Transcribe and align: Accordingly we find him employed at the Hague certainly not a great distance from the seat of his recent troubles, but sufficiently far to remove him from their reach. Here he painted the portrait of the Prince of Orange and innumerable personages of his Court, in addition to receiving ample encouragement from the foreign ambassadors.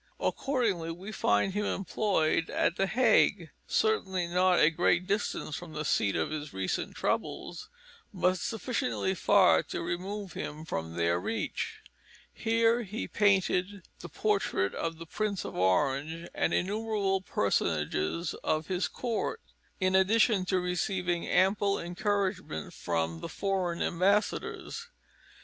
Accordingly 0.19 0.89
we 0.91 1.11
find 1.11 1.53
him 1.53 1.63
employed 1.67 2.49
at 2.49 2.75
the 2.75 2.87
Hague 2.87 3.51
certainly 3.67 4.25
not 4.25 4.59
a 4.59 4.71
great 4.71 5.05
distance 5.05 5.55
from 5.55 5.73
the 5.73 5.85
seat 5.85 6.15
of 6.15 6.31
his 6.31 6.53
recent 6.53 6.95
troubles, 6.95 7.69
but 8.11 8.39
sufficiently 8.39 9.13
far 9.13 9.61
to 9.61 9.83
remove 9.83 10.33
him 10.33 10.65
from 10.65 10.95
their 10.95 11.19
reach. 11.19 11.81
Here 12.33 12.81
he 12.81 13.07
painted 13.07 13.87
the 13.99 14.09
portrait 14.09 14.73
of 14.73 14.97
the 14.97 15.05
Prince 15.05 15.45
of 15.45 15.55
Orange 15.55 16.27
and 16.33 16.51
innumerable 16.51 17.21
personages 17.21 18.33
of 18.43 18.69
his 18.69 18.87
Court, 18.87 19.39
in 19.79 19.95
addition 19.95 20.45
to 20.45 20.59
receiving 20.59 21.27
ample 21.27 21.77
encouragement 21.77 22.73
from 22.73 23.19
the 23.19 23.29
foreign 23.29 23.83
ambassadors. 23.83 24.87